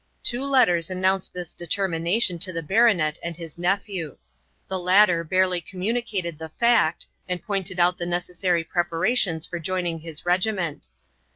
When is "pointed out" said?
7.45-7.99